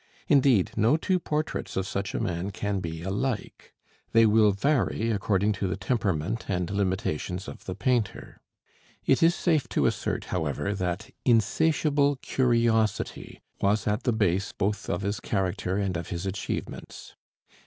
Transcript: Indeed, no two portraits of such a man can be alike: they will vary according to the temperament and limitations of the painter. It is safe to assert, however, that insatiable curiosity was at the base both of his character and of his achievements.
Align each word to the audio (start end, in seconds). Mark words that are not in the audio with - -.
Indeed, 0.27 0.71
no 0.75 0.97
two 0.97 1.19
portraits 1.19 1.77
of 1.77 1.85
such 1.85 2.15
a 2.15 2.19
man 2.19 2.49
can 2.49 2.79
be 2.79 3.03
alike: 3.03 3.71
they 4.13 4.25
will 4.25 4.51
vary 4.51 5.11
according 5.11 5.51
to 5.51 5.67
the 5.67 5.77
temperament 5.77 6.45
and 6.47 6.71
limitations 6.71 7.47
of 7.47 7.65
the 7.65 7.75
painter. 7.75 8.41
It 9.05 9.21
is 9.21 9.35
safe 9.35 9.69
to 9.69 9.85
assert, 9.85 10.25
however, 10.33 10.73
that 10.73 11.11
insatiable 11.23 12.15
curiosity 12.15 13.41
was 13.61 13.85
at 13.85 14.01
the 14.01 14.11
base 14.11 14.51
both 14.53 14.89
of 14.89 15.03
his 15.03 15.19
character 15.19 15.77
and 15.77 15.95
of 15.95 16.07
his 16.09 16.25
achievements. 16.25 17.15